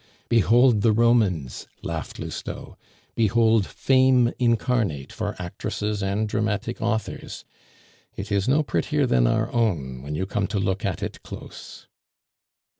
[0.29, 2.75] "Behold the Romans!" laughed Lousteau;
[3.13, 7.45] "behold fame incarnate for actresses and dramatic authors.
[8.15, 11.85] It is no prettier than our own when you come to look at it close."